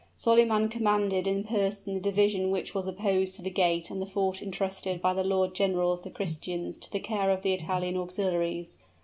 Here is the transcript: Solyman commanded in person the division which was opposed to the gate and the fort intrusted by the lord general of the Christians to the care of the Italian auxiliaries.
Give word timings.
Solyman 0.17 0.67
commanded 0.69 1.27
in 1.27 1.43
person 1.43 1.93
the 1.93 1.99
division 1.99 2.49
which 2.49 2.73
was 2.73 2.87
opposed 2.87 3.35
to 3.35 3.43
the 3.43 3.51
gate 3.51 3.91
and 3.91 4.01
the 4.01 4.07
fort 4.07 4.41
intrusted 4.41 4.99
by 4.99 5.13
the 5.13 5.23
lord 5.23 5.53
general 5.53 5.91
of 5.91 6.01
the 6.01 6.09
Christians 6.09 6.79
to 6.79 6.91
the 6.91 6.99
care 6.99 7.29
of 7.29 7.43
the 7.43 7.53
Italian 7.53 7.95
auxiliaries. 7.95 8.79